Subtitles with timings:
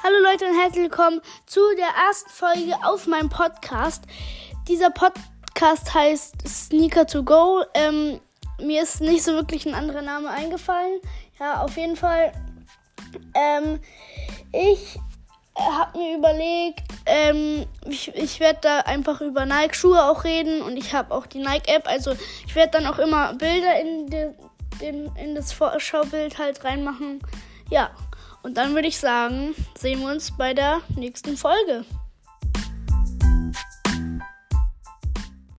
[0.00, 4.04] Hallo Leute und herzlich willkommen zu der ersten Folge auf meinem Podcast.
[4.68, 7.64] Dieser Podcast heißt Sneaker to Go.
[7.74, 8.20] Ähm,
[8.60, 11.00] mir ist nicht so wirklich ein anderer Name eingefallen.
[11.40, 12.32] Ja, auf jeden Fall.
[13.34, 13.80] Ähm,
[14.52, 15.00] ich
[15.58, 20.94] habe mir überlegt, ähm, ich, ich werde da einfach über Nike-Schuhe auch reden und ich
[20.94, 21.88] habe auch die Nike-App.
[21.88, 22.12] Also
[22.46, 24.30] ich werde dann auch immer Bilder in, de,
[24.80, 27.20] den, in das Vorschaubild halt reinmachen.
[27.68, 27.90] Ja,
[28.42, 31.84] und dann würde ich sagen, sehen wir uns bei der nächsten Folge.